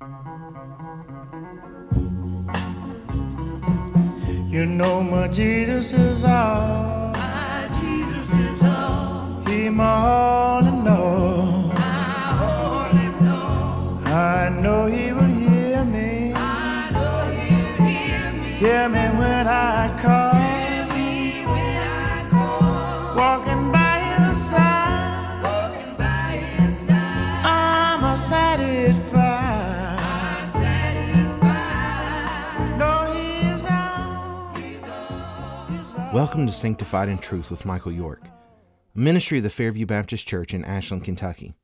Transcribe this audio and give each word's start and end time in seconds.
You 0.00 0.06
know 4.64 5.02
my 5.02 5.28
Jesus 5.28 5.92
is 5.92 6.24
all. 6.24 7.12
My 7.12 7.68
Jesus 7.78 8.34
is 8.34 8.62
all 8.62 9.44
He 9.46 9.68
my 9.68 9.84
all 9.84 10.39
Welcome 36.12 36.44
to 36.48 36.52
Sanctified 36.52 37.08
in 37.08 37.18
Truth 37.18 37.52
with 37.52 37.64
Michael 37.64 37.92
York, 37.92 38.24
ministry 38.96 39.38
of 39.38 39.44
the 39.44 39.48
Fairview 39.48 39.86
Baptist 39.86 40.26
Church 40.26 40.52
in 40.52 40.64
Ashland, 40.64 41.04
Kentucky. 41.04 41.54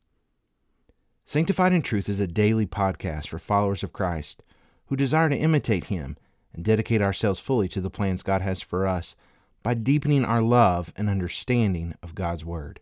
Sanctified 1.25 1.73
in 1.73 1.83
Truth 1.83 2.09
is 2.09 2.21
a 2.21 2.29
daily 2.29 2.65
podcast 2.65 3.27
for 3.27 3.41
followers 3.41 3.83
of 3.83 3.93
Christ 3.93 4.45
who 4.87 4.95
desire 4.95 5.29
to 5.29 5.37
imitate 5.37 5.87
Him 5.87 6.17
and 6.53 6.65
dedicate 6.65 7.03
ourselves 7.03 7.41
fully 7.41 7.67
to 7.71 7.81
the 7.81 7.91
plans 7.91 8.23
God 8.23 8.41
has 8.41 8.61
for 8.61 8.87
us 8.87 9.17
by 9.65 9.75
deepening 9.75 10.25
our 10.25 10.43
love 10.43 10.93
and 10.95 11.11
understanding 11.11 11.97
of 12.01 12.15
God's 12.15 12.45
Word. 12.45 12.79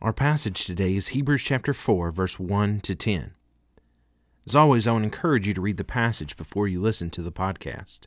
Our 0.00 0.12
passage 0.12 0.64
today 0.64 0.94
is 0.94 1.08
Hebrews 1.08 1.42
chapter 1.42 1.72
4, 1.72 2.12
verse 2.12 2.38
1 2.38 2.78
to 2.82 2.94
10. 2.94 3.34
As 4.46 4.54
always, 4.54 4.86
I 4.86 4.92
would 4.92 5.02
encourage 5.02 5.48
you 5.48 5.54
to 5.54 5.60
read 5.60 5.78
the 5.78 5.84
passage 5.84 6.36
before 6.36 6.68
you 6.68 6.80
listen 6.80 7.10
to 7.10 7.22
the 7.22 7.32
podcast. 7.32 8.02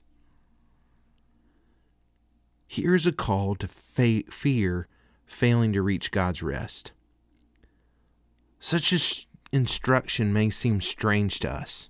Here's 2.74 3.06
a 3.06 3.12
call 3.12 3.54
to 3.58 3.68
fa- 3.68 4.24
fear 4.32 4.88
failing 5.28 5.74
to 5.74 5.84
reach 5.84 6.10
God's 6.10 6.42
rest. 6.42 6.92
Such 8.60 9.28
instruction 9.52 10.34
may 10.34 10.50
seem 10.50 10.82
strange 10.82 11.38
to 11.42 11.52
us. 11.52 11.90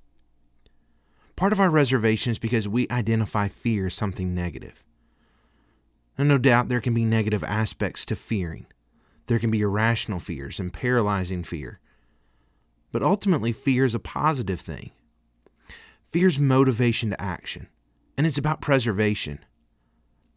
Part 1.37 1.53
of 1.53 1.61
our 1.61 1.69
reservation 1.69 2.31
is 2.31 2.37
because 2.37 2.67
we 2.67 2.85
identify 2.91 3.47
fear 3.47 3.85
as 3.85 3.93
something 3.93 4.35
negative. 4.35 4.83
And 6.17 6.27
no 6.27 6.37
doubt 6.37 6.67
there 6.67 6.81
can 6.81 6.93
be 6.93 7.05
negative 7.05 7.45
aspects 7.45 8.03
to 8.07 8.17
fearing. 8.17 8.65
There 9.27 9.39
can 9.39 9.51
be 9.51 9.61
irrational 9.61 10.19
fears 10.19 10.59
and 10.59 10.73
paralyzing 10.73 11.45
fear. 11.45 11.79
But 12.91 13.03
ultimately, 13.03 13.53
fear 13.53 13.85
is 13.85 13.95
a 13.95 13.99
positive 13.99 14.59
thing. 14.59 14.91
Fear's 16.11 16.39
motivation 16.39 17.11
to 17.11 17.21
action, 17.21 17.69
and 18.17 18.27
it's 18.27 18.37
about 18.37 18.59
preservation. 18.59 19.39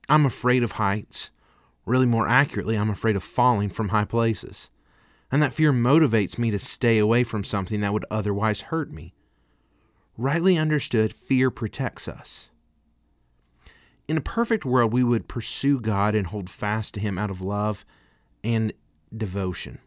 I'm 0.09 0.27
afraid 0.27 0.62
of 0.62 0.73
heights. 0.73 1.31
Really, 1.85 2.07
more 2.07 2.29
accurately, 2.29 2.77
I'm 2.77 2.91
afraid 2.91 3.17
of 3.17 3.23
falling 3.23 3.69
from 3.69 3.89
high 3.89 4.05
places. 4.05 4.71
And 5.31 5.43
that 5.43 5.53
fear 5.53 5.73
motivates 5.73 6.39
me 6.39 6.51
to 6.51 6.59
stay 6.59 6.98
away 6.98 7.25
from 7.25 7.45
something 7.45 7.81
that 7.81 7.93
would 7.93 8.05
otherwise 8.11 8.63
hurt 8.63 8.93
me. 8.93 9.15
Rightly 10.17 10.57
understood, 10.57 11.13
fear 11.13 11.51
protects 11.51 12.09
us. 12.09 12.48
In 14.09 14.17
a 14.17 14.23
perfect 14.23 14.65
world, 14.65 14.93
we 14.93 15.03
would 15.03 15.29
pursue 15.29 15.81
God 15.81 16.15
and 16.15 16.29
hold 16.29 16.48
fast 16.48 16.95
to 16.95 17.01
Him 17.01 17.19
out 17.19 17.31
of 17.31 17.41
love 17.41 17.85
and 18.45 18.73
devotion. 19.15 19.79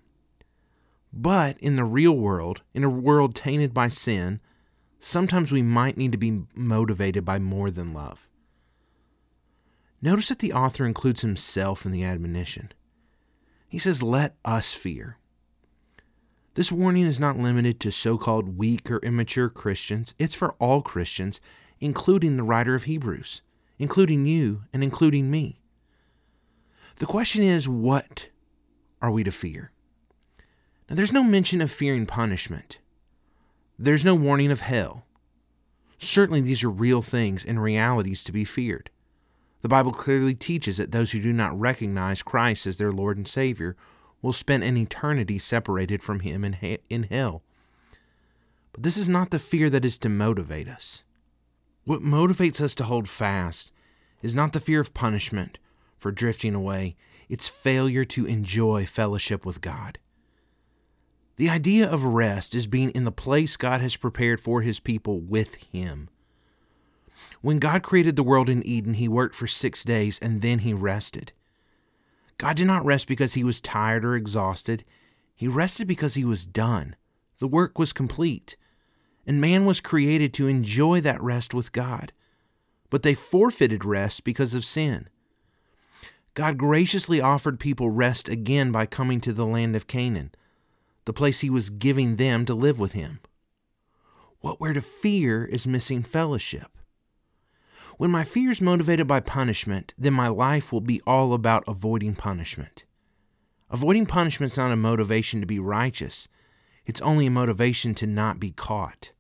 But 1.11 1.58
in 1.59 1.76
the 1.76 1.86
real 1.86 2.16
world, 2.16 2.61
in 2.73 2.83
a 2.83 2.89
world 2.89 3.33
tainted 3.33 3.73
by 3.73 3.89
sin, 3.89 4.42
sometimes 5.00 5.52
we 5.52 5.61
might 5.61 5.98
need 5.98 6.11
to 6.11 6.17
be 6.17 6.44
motivated 6.54 7.26
by 7.26 7.39
more 7.39 7.72
than 7.72 7.94
love. 7.94 8.28
Notice 10.02 10.30
that 10.30 10.39
the 10.39 10.53
author 10.53 10.86
includes 10.86 11.22
himself 11.22 11.86
in 11.86 11.92
the 11.92 12.04
admonition. 12.04 12.71
He 13.67 13.80
says, 13.80 14.02
Let 14.02 14.36
us 14.45 14.71
fear. 14.71 15.17
This 16.55 16.71
warning 16.71 17.05
is 17.05 17.20
not 17.20 17.37
limited 17.37 17.80
to 17.82 17.92
so 17.92 18.17
called 18.17 18.58
weak 18.58 18.89
or 18.89 18.98
immature 18.99 19.49
Christians, 19.49 20.14
it's 20.17 20.33
for 20.33 20.54
all 20.54 20.82
Christians, 20.82 21.39
including 21.80 22.37
the 22.37 22.43
writer 22.43 22.76
of 22.76 22.83
Hebrews, 22.83 23.42
including 23.77 24.26
you 24.26 24.64
and 24.73 24.83
including 24.83 25.30
me. 25.30 25.61
The 26.98 27.05
question 27.05 27.43
is, 27.43 27.70
what 27.70 28.30
are 29.02 29.11
we 29.11 29.23
to 29.23 29.31
fear? 29.31 29.71
Now, 30.89 30.95
there's 30.95 31.14
no 31.14 31.23
mention 31.23 31.61
of 31.61 31.71
fearing 31.71 32.05
punishment. 32.05 32.80
There's 33.77 34.04
no 34.04 34.16
warning 34.16 34.52
of 34.52 34.61
hell. 34.61 35.05
Certainly, 35.99 36.42
these 36.42 36.64
are 36.64 36.70
real 36.70 37.02
things 37.02 37.45
and 37.45 37.61
realities 37.61 38.23
to 38.26 38.31
be 38.31 38.43
feared. 38.43 38.89
The 39.61 39.70
Bible 39.70 39.92
clearly 39.92 40.36
teaches 40.36 40.77
that 40.77 40.92
those 40.92 41.11
who 41.11 41.20
do 41.20 41.33
not 41.33 41.59
recognize 41.59 42.23
Christ 42.23 42.65
as 42.65 42.77
their 42.77 42.92
Lord 42.92 43.17
and 43.17 43.27
Savior 43.27 43.75
will 44.21 44.33
spend 44.33 44.64
an 44.64 44.77
eternity 44.77 45.37
separated 45.39 46.02
from 46.02 46.21
Him 46.21 46.43
in, 46.43 46.53
in 46.89 47.03
hell. 47.03 47.43
But 48.71 48.83
this 48.83 48.98
is 48.98 49.09
not 49.09 49.31
the 49.31 49.39
fear 49.39 49.69
that 49.69 49.86
is 49.86 49.98
to 49.99 50.09
motivate 50.09 50.67
us. 50.67 51.03
What 51.83 52.02
motivates 52.02 52.61
us 52.61 52.75
to 52.75 52.83
hold 52.83 53.09
fast 53.09 53.71
is 54.21 54.36
not 54.36 54.53
the 54.53 54.59
fear 54.59 54.80
of 54.80 54.93
punishment 54.93 55.58
for 55.98 56.11
drifting 56.11 56.55
away, 56.55 56.95
it's 57.27 57.48
failure 57.48 58.05
to 58.05 58.25
enjoy 58.25 58.86
fellowship 58.86 59.45
with 59.45 59.61
God. 59.61 59.99
The 61.36 61.49
idea 61.49 61.89
of 61.89 62.03
rest 62.03 62.55
is 62.55 62.67
being 62.67 62.89
in 62.92 63.03
the 63.03 63.11
place 63.11 63.58
God 63.58 63.81
has 63.81 63.95
prepared 63.95 64.39
for 64.39 64.61
His 64.61 64.80
people 64.80 65.19
with 65.19 65.55
Him. 65.55 66.09
When 67.41 67.59
God 67.59 67.83
created 67.83 68.15
the 68.15 68.23
world 68.23 68.49
in 68.49 68.65
Eden, 68.65 68.95
He 68.95 69.07
worked 69.07 69.35
for 69.35 69.47
six 69.47 69.83
days 69.83 70.19
and 70.19 70.41
then 70.41 70.59
He 70.59 70.73
rested. 70.73 71.31
God 72.37 72.55
did 72.57 72.67
not 72.67 72.85
rest 72.85 73.07
because 73.07 73.33
He 73.33 73.43
was 73.43 73.61
tired 73.61 74.05
or 74.05 74.15
exhausted. 74.15 74.83
He 75.35 75.47
rested 75.47 75.87
because 75.87 76.13
He 76.13 76.25
was 76.25 76.45
done. 76.45 76.95
The 77.39 77.47
work 77.47 77.77
was 77.77 77.93
complete. 77.93 78.55
And 79.25 79.41
man 79.41 79.65
was 79.65 79.81
created 79.81 80.33
to 80.35 80.47
enjoy 80.47 81.02
that 81.02 81.21
rest 81.21 81.53
with 81.53 81.71
God. 81.71 82.13
But 82.89 83.03
they 83.03 83.13
forfeited 83.13 83.86
rest 83.86 84.23
because 84.23 84.53
of 84.53 84.65
sin. 84.65 85.09
God 86.33 86.57
graciously 86.57 87.21
offered 87.21 87.59
people 87.59 87.89
rest 87.89 88.30
again 88.30 88.71
by 88.71 88.86
coming 88.86 89.19
to 89.21 89.33
the 89.33 89.45
land 89.45 89.75
of 89.75 89.87
Canaan, 89.87 90.31
the 91.05 91.13
place 91.13 91.41
He 91.41 91.49
was 91.49 91.69
giving 91.69 92.15
them 92.15 92.45
to 92.45 92.53
live 92.53 92.80
with 92.80 92.93
Him. 92.93 93.19
What 94.39 94.61
we're 94.61 94.73
to 94.73 94.81
fear 94.81 95.43
is 95.43 95.67
missing 95.67 96.01
fellowship. 96.01 96.77
When 97.99 98.11
my 98.11 98.23
fear 98.23 98.49
is 98.49 98.61
motivated 98.61 99.08
by 99.08 99.20
punishment, 99.20 99.93
then 99.98 100.14
my 100.14 100.30
life 100.30 100.71
will 100.71 100.80
be 100.80 101.02
all 101.05 101.33
about 101.33 101.65
avoiding 101.67 102.15
punishment. 102.15 102.86
Avoiding 103.70 104.05
punishment 104.05 104.54
is 104.54 104.58
not 104.58 104.71
a 104.71 104.77
motivation 104.77 105.42
to 105.42 105.45
be 105.45 105.60
righteous, 105.60 106.30
it's 106.86 107.02
only 107.02 107.26
a 107.26 107.30
motivation 107.30 107.93
to 107.95 108.08
not 108.08 108.39
be 108.39 108.52
caught. 108.52 109.11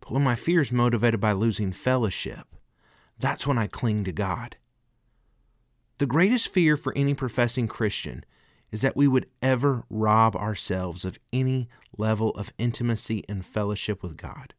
But 0.00 0.10
when 0.10 0.24
my 0.24 0.34
fear 0.34 0.60
is 0.60 0.72
motivated 0.72 1.20
by 1.20 1.30
losing 1.30 1.70
fellowship, 1.70 2.48
that's 3.16 3.46
when 3.46 3.58
I 3.58 3.68
cling 3.68 4.02
to 4.02 4.12
God. 4.12 4.56
The 5.98 6.06
greatest 6.06 6.48
fear 6.48 6.76
for 6.76 6.92
any 6.96 7.14
professing 7.14 7.68
Christian 7.68 8.24
is 8.72 8.80
that 8.80 8.96
we 8.96 9.06
would 9.06 9.26
ever 9.40 9.84
rob 9.88 10.34
ourselves 10.34 11.04
of 11.04 11.16
any 11.32 11.68
level 11.96 12.30
of 12.30 12.52
intimacy 12.58 13.22
and 13.28 13.46
fellowship 13.46 14.02
with 14.02 14.16
God. 14.16 14.52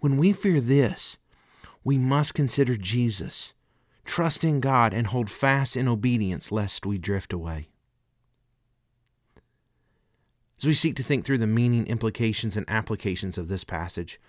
When 0.00 0.16
we 0.16 0.32
fear 0.32 0.60
this, 0.60 1.16
we 1.84 1.98
must 1.98 2.34
consider 2.34 2.76
Jesus, 2.76 3.52
trust 4.04 4.44
in 4.44 4.60
God, 4.60 4.94
and 4.94 5.08
hold 5.08 5.30
fast 5.30 5.76
in 5.76 5.88
obedience 5.88 6.52
lest 6.52 6.86
we 6.86 6.98
drift 6.98 7.32
away. 7.32 7.68
As 10.58 10.66
we 10.66 10.74
seek 10.74 10.94
to 10.96 11.02
think 11.02 11.24
through 11.24 11.38
the 11.38 11.46
meaning, 11.46 11.86
implications, 11.86 12.56
and 12.56 12.68
applications 12.70 13.36
of 13.36 13.48
this 13.48 13.64
passage, 13.64 14.20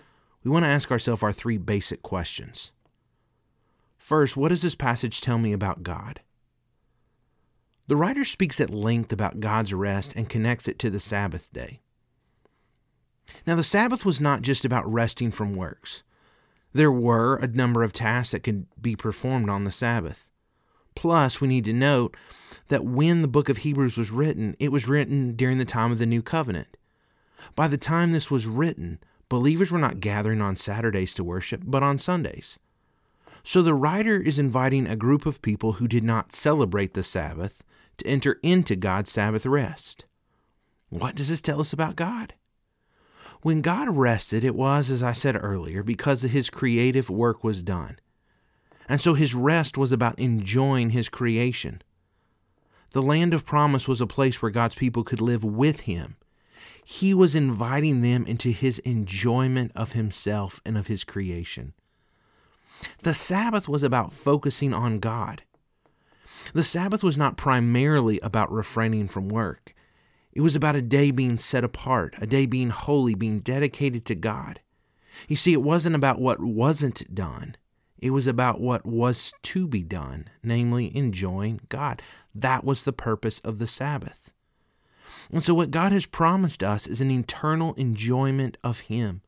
we 0.44 0.50
want 0.50 0.66
to 0.66 0.70
ask 0.70 0.92
ourselves 0.92 1.22
our 1.22 1.32
three 1.32 1.58
basic 1.58 2.02
questions. 2.02 2.72
First, 3.98 4.36
what 4.36 4.50
does 4.50 4.64
this 4.64 4.76
passage 4.76 5.22
tell 5.22 5.38
me 5.38 5.54
about 5.54 5.84
God? 5.84 6.22
The 7.88 7.96
writer 7.96 8.26
speaks 8.26 8.60
at 8.60 8.70
length 8.70 9.14
about 9.14 9.40
God's 9.40 9.74
rest 9.74 10.14
and 10.16 10.28
connects 10.28 10.68
it 10.68 10.80
to 10.80 10.90
the 10.90 11.00
Sabbath 11.00 11.52
day. 11.54 11.82
Now, 13.46 13.56
the 13.56 13.64
Sabbath 13.64 14.06
was 14.06 14.20
not 14.20 14.42
just 14.42 14.66
about 14.66 14.92
resting 14.92 15.32
from 15.32 15.56
works. 15.56 16.04
There 16.74 16.92
were 16.92 17.36
a 17.38 17.48
number 17.48 17.84
of 17.84 17.94
tasks 17.94 18.32
that 18.32 18.42
could 18.42 18.66
be 18.82 18.96
performed 18.96 19.50
on 19.50 19.64
the 19.64 19.72
Sabbath. 19.72 20.28
Plus, 20.96 21.40
we 21.40 21.48
need 21.48 21.66
to 21.66 21.74
note 21.74 22.18
that 22.68 22.86
when 22.86 23.22
the 23.22 23.28
book 23.28 23.50
of 23.50 23.58
Hebrews 23.58 23.98
was 23.98 24.12
written, 24.12 24.56
it 24.60 24.72
was 24.72 24.88
written 24.88 25.36
during 25.36 25.58
the 25.58 25.66
time 25.66 25.92
of 25.92 26.00
the 26.00 26.06
New 26.06 26.22
Covenant. 26.22 26.78
By 27.56 27.68
the 27.68 27.78
time 27.78 28.12
this 28.12 28.32
was 28.32 28.46
written, 28.46 29.00
believers 29.30 29.72
were 29.72 29.80
not 29.80 30.00
gathering 30.00 30.42
on 30.42 30.56
Saturdays 30.56 31.14
to 31.16 31.24
worship, 31.24 31.62
but 31.66 31.84
on 31.84 31.98
Sundays. 31.98 32.58
So 33.44 33.62
the 33.62 33.74
writer 33.74 34.20
is 34.20 34.40
inviting 34.40 34.88
a 34.88 34.96
group 34.96 35.26
of 35.26 35.42
people 35.42 35.74
who 35.74 35.88
did 35.88 36.04
not 36.04 36.32
celebrate 36.32 36.94
the 36.94 37.04
Sabbath 37.04 37.64
to 37.98 38.08
enter 38.08 38.40
into 38.42 38.76
God's 38.76 39.12
Sabbath 39.12 39.46
rest. 39.46 40.06
What 40.90 41.16
does 41.16 41.28
this 41.28 41.42
tell 41.42 41.60
us 41.60 41.74
about 41.74 41.96
God? 41.96 42.34
When 43.44 43.60
God 43.60 43.90
rested, 43.90 44.46
it 44.46 44.56
was, 44.56 44.90
as 44.90 45.04
I 45.04 45.12
said 45.12 45.36
earlier, 45.36 45.84
because 45.84 46.22
his 46.22 46.50
creative 46.50 47.10
work 47.10 47.44
was 47.44 47.62
done. 47.62 48.00
And 48.88 49.02
so 49.02 49.16
his 49.16 49.36
rest 49.36 49.78
was 49.78 49.92
about 49.92 50.18
enjoying 50.18 50.92
his 50.92 51.10
creation. 51.10 51.82
The 52.92 53.02
land 53.02 53.34
of 53.34 53.46
promise 53.46 53.86
was 53.86 54.00
a 54.00 54.08
place 54.08 54.42
where 54.42 54.52
God's 54.52 54.76
people 54.76 55.04
could 55.04 55.20
live 55.20 55.44
with 55.44 55.82
him. 55.82 56.16
He 56.86 57.14
was 57.14 57.36
inviting 57.36 58.00
them 58.00 58.26
into 58.26 58.50
his 58.50 58.80
enjoyment 58.80 59.74
of 59.76 59.92
himself 59.92 60.62
and 60.66 60.78
of 60.78 60.88
his 60.88 61.04
creation. 61.04 61.74
The 63.02 63.14
Sabbath 63.14 63.68
was 63.68 63.84
about 63.84 64.14
focusing 64.14 64.74
on 64.74 65.00
God. 65.00 65.44
The 66.54 66.64
Sabbath 66.64 67.04
was 67.04 67.18
not 67.18 67.36
primarily 67.36 68.22
about 68.22 68.52
refraining 68.54 69.10
from 69.10 69.28
work. 69.28 69.73
It 70.34 70.42
was 70.42 70.56
about 70.56 70.76
a 70.76 70.82
day 70.82 71.12
being 71.12 71.38
set 71.38 71.64
apart, 71.64 72.16
a 72.20 72.26
day 72.26 72.46
being 72.46 72.72
holy, 72.72 73.14
being 73.14 73.40
dedicated 73.40 74.04
to 74.06 74.16
God. 74.16 74.60
You 75.28 75.36
see, 75.36 75.54
it 75.54 75.62
wasn't 75.62 75.96
about 75.96 76.20
what 76.20 76.40
wasn't 76.40 77.14
done. 77.14 77.56
It 78.00 78.10
was 78.10 78.26
about 78.28 78.60
what 78.60 78.86
was 78.86 79.34
to 79.44 79.68
be 79.68 79.84
done, 79.84 80.28
namely 80.42 80.96
enjoying 80.96 81.62
God. 81.70 82.02
That 82.34 82.64
was 82.64 82.84
the 82.84 82.92
purpose 82.92 83.40
of 83.40 83.60
the 83.60 83.68
Sabbath. 83.68 84.32
And 85.32 85.44
so, 85.44 85.54
what 85.54 85.72
God 85.72 85.92
has 85.92 86.06
promised 86.06 86.64
us 86.64 86.88
is 86.88 87.00
an 87.00 87.12
eternal 87.12 87.74
enjoyment 87.76 88.58
of 88.64 88.82
Him. 88.82 89.22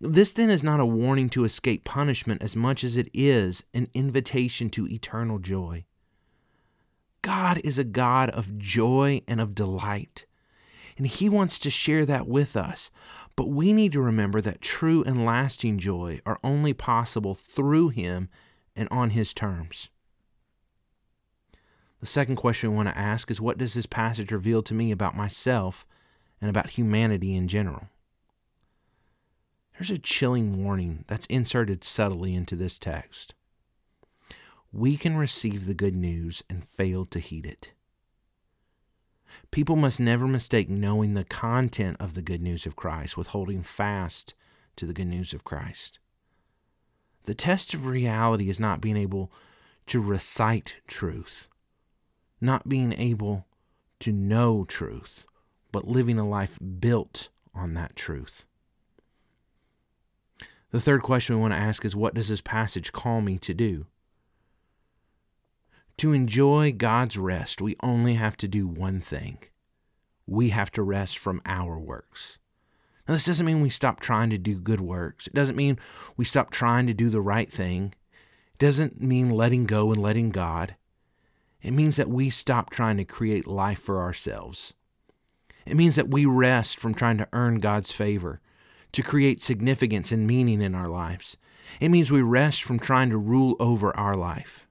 This 0.00 0.32
then 0.32 0.48
is 0.48 0.64
not 0.64 0.80
a 0.80 0.86
warning 0.86 1.28
to 1.30 1.44
escape 1.44 1.84
punishment 1.84 2.40
as 2.42 2.56
much 2.56 2.82
as 2.82 2.96
it 2.96 3.10
is 3.12 3.62
an 3.74 3.88
invitation 3.92 4.70
to 4.70 4.88
eternal 4.88 5.38
joy. 5.38 5.84
God 7.26 7.60
is 7.64 7.76
a 7.76 7.82
God 7.82 8.30
of 8.30 8.56
joy 8.56 9.20
and 9.26 9.40
of 9.40 9.52
delight, 9.52 10.26
and 10.96 11.08
He 11.08 11.28
wants 11.28 11.58
to 11.58 11.70
share 11.70 12.06
that 12.06 12.28
with 12.28 12.56
us. 12.56 12.92
But 13.34 13.48
we 13.48 13.72
need 13.72 13.90
to 13.94 14.00
remember 14.00 14.40
that 14.40 14.60
true 14.60 15.02
and 15.02 15.24
lasting 15.24 15.80
joy 15.80 16.20
are 16.24 16.38
only 16.44 16.72
possible 16.72 17.34
through 17.34 17.88
Him 17.88 18.28
and 18.76 18.86
on 18.92 19.10
His 19.10 19.34
terms. 19.34 19.90
The 21.98 22.06
second 22.06 22.36
question 22.36 22.70
we 22.70 22.76
want 22.76 22.90
to 22.90 22.96
ask 22.96 23.28
is 23.28 23.40
what 23.40 23.58
does 23.58 23.74
this 23.74 23.86
passage 23.86 24.30
reveal 24.30 24.62
to 24.62 24.72
me 24.72 24.92
about 24.92 25.16
myself 25.16 25.84
and 26.40 26.48
about 26.48 26.70
humanity 26.70 27.34
in 27.34 27.48
general? 27.48 27.88
There's 29.76 29.90
a 29.90 29.98
chilling 29.98 30.62
warning 30.62 31.04
that's 31.08 31.26
inserted 31.26 31.82
subtly 31.82 32.36
into 32.36 32.54
this 32.54 32.78
text. 32.78 33.34
We 34.76 34.98
can 34.98 35.16
receive 35.16 35.64
the 35.64 35.72
good 35.72 35.96
news 35.96 36.44
and 36.50 36.62
fail 36.62 37.06
to 37.06 37.18
heed 37.18 37.46
it. 37.46 37.72
People 39.50 39.74
must 39.74 39.98
never 39.98 40.28
mistake 40.28 40.68
knowing 40.68 41.14
the 41.14 41.24
content 41.24 41.96
of 41.98 42.12
the 42.12 42.20
good 42.20 42.42
news 42.42 42.66
of 42.66 42.76
Christ 42.76 43.16
with 43.16 43.28
holding 43.28 43.62
fast 43.62 44.34
to 44.76 44.84
the 44.84 44.92
good 44.92 45.06
news 45.06 45.32
of 45.32 45.44
Christ. 45.44 45.98
The 47.22 47.32
test 47.32 47.72
of 47.72 47.86
reality 47.86 48.50
is 48.50 48.60
not 48.60 48.82
being 48.82 48.98
able 48.98 49.32
to 49.86 49.98
recite 49.98 50.82
truth, 50.86 51.48
not 52.38 52.68
being 52.68 52.92
able 52.98 53.46
to 54.00 54.12
know 54.12 54.66
truth, 54.66 55.26
but 55.72 55.88
living 55.88 56.18
a 56.18 56.28
life 56.28 56.58
built 56.78 57.30
on 57.54 57.72
that 57.72 57.96
truth. 57.96 58.44
The 60.70 60.82
third 60.82 61.00
question 61.00 61.34
we 61.34 61.40
want 61.40 61.54
to 61.54 61.58
ask 61.58 61.82
is 61.86 61.96
what 61.96 62.12
does 62.12 62.28
this 62.28 62.42
passage 62.42 62.92
call 62.92 63.22
me 63.22 63.38
to 63.38 63.54
do? 63.54 63.86
To 65.98 66.12
enjoy 66.12 66.72
God's 66.72 67.16
rest, 67.16 67.62
we 67.62 67.76
only 67.82 68.14
have 68.14 68.36
to 68.38 68.48
do 68.48 68.66
one 68.68 69.00
thing 69.00 69.38
we 70.26 70.48
have 70.48 70.72
to 70.72 70.82
rest 70.82 71.18
from 71.18 71.40
our 71.46 71.78
works. 71.78 72.38
Now, 73.06 73.14
this 73.14 73.26
doesn't 73.26 73.46
mean 73.46 73.60
we 73.60 73.70
stop 73.70 74.00
trying 74.00 74.30
to 74.30 74.38
do 74.38 74.58
good 74.58 74.80
works. 74.80 75.28
It 75.28 75.34
doesn't 75.34 75.56
mean 75.56 75.78
we 76.16 76.24
stop 76.24 76.50
trying 76.50 76.88
to 76.88 76.94
do 76.94 77.08
the 77.08 77.20
right 77.20 77.50
thing. 77.50 77.94
It 78.54 78.58
doesn't 78.58 79.00
mean 79.00 79.30
letting 79.30 79.64
go 79.66 79.92
and 79.92 80.02
letting 80.02 80.30
God. 80.30 80.74
It 81.62 81.70
means 81.70 81.96
that 81.96 82.10
we 82.10 82.28
stop 82.28 82.70
trying 82.70 82.96
to 82.96 83.04
create 83.04 83.46
life 83.46 83.78
for 83.78 84.00
ourselves. 84.00 84.74
It 85.64 85.76
means 85.76 85.94
that 85.94 86.10
we 86.10 86.26
rest 86.26 86.80
from 86.80 86.94
trying 86.94 87.18
to 87.18 87.28
earn 87.32 87.58
God's 87.58 87.92
favor 87.92 88.40
to 88.92 89.02
create 89.02 89.40
significance 89.40 90.10
and 90.10 90.26
meaning 90.26 90.60
in 90.60 90.74
our 90.74 90.88
lives. 90.88 91.36
It 91.80 91.90
means 91.90 92.10
we 92.10 92.22
rest 92.22 92.62
from 92.62 92.78
trying 92.78 93.10
to 93.10 93.18
rule 93.18 93.56
over 93.60 93.96
our 93.96 94.16
life. 94.16 94.65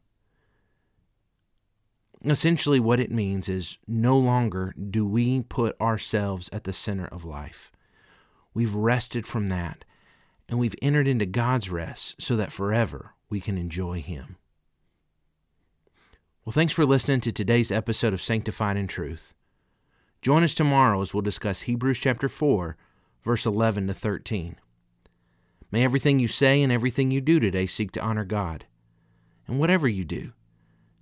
Essentially, 2.31 2.79
what 2.79 2.99
it 2.99 3.11
means 3.11 3.47
is 3.47 3.77
no 3.87 4.17
longer 4.17 4.73
do 4.89 5.05
we 5.05 5.41
put 5.41 5.79
ourselves 5.79 6.49
at 6.51 6.63
the 6.63 6.73
center 6.73 7.05
of 7.05 7.23
life. 7.23 7.71
We've 8.53 8.73
rested 8.73 9.27
from 9.27 9.47
that, 9.47 9.85
and 10.49 10.57
we've 10.57 10.75
entered 10.81 11.07
into 11.07 11.25
God's 11.25 11.69
rest 11.69 12.15
so 12.19 12.35
that 12.35 12.51
forever 12.51 13.13
we 13.29 13.39
can 13.39 13.57
enjoy 13.57 14.01
Him. 14.01 14.37
Well, 16.43 16.53
thanks 16.53 16.73
for 16.73 16.85
listening 16.85 17.21
to 17.21 17.31
today's 17.31 17.71
episode 17.71 18.13
of 18.13 18.21
Sanctified 18.21 18.77
in 18.77 18.87
Truth. 18.87 19.33
Join 20.21 20.43
us 20.43 20.55
tomorrow 20.55 21.01
as 21.01 21.13
we'll 21.13 21.21
discuss 21.21 21.61
Hebrews 21.61 21.99
chapter 21.99 22.27
4 22.27 22.75
verse 23.25 23.45
11 23.45 23.87
to 23.87 23.93
13. 23.93 24.55
May 25.71 25.83
everything 25.83 26.19
you 26.19 26.27
say 26.27 26.61
and 26.61 26.71
everything 26.71 27.11
you 27.11 27.19
do 27.19 27.39
today 27.39 27.65
seek 27.65 27.91
to 27.93 28.01
honor 28.01 28.23
God. 28.23 28.65
And 29.47 29.59
whatever 29.59 29.87
you 29.87 30.05
do, 30.05 30.31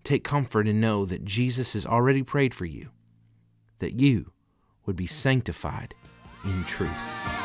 take 0.04 0.24
comfort 0.24 0.68
and 0.68 0.82
know 0.82 1.06
that 1.06 1.26
Jesus 1.26 1.74
has 1.74 1.86
already 1.86 2.24
prayed 2.24 2.54
for 2.54 2.66
you, 2.66 2.90
that 3.80 3.94
you 3.94 4.32
would 4.86 4.96
be 4.96 5.08
sanctified 5.08 5.94
in 6.44 6.64
truth. 6.66 7.43